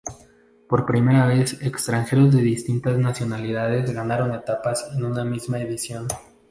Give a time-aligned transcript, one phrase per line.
[0.67, 6.07] Por primera vez, extranjeros de distintas nacionalidades ganaron etapas en una misma edición.